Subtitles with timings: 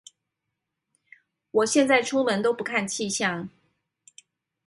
[1.51, 3.49] 我現在出門都不看氣象